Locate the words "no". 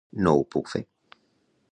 0.27-0.31